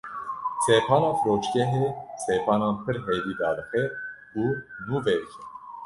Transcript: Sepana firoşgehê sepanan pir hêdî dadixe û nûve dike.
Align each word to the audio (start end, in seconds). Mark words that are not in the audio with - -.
Sepana 0.65 1.09
firoşgehê 1.21 1.85
sepanan 2.25 2.75
pir 2.83 2.97
hêdî 3.05 3.33
dadixe 3.39 3.83
û 4.41 4.45
nûve 4.87 5.15
dike. 5.21 5.41